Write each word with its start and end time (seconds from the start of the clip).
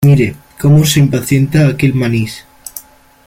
mire 0.03 0.35
cómo 0.59 0.83
se 0.83 0.99
impacienta 0.99 1.67
aquel 1.67 1.93
manís. 1.93 2.43